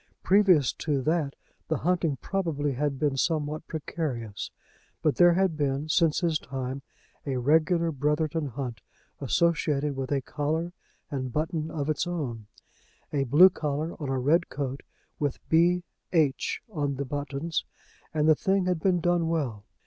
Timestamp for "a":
7.27-7.37, 10.11-10.19, 13.13-13.25, 14.09-14.17